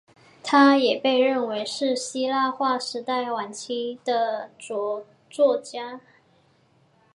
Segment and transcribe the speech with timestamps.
[0.41, 6.01] 他也被认为是希腊化时代晚期的着作家。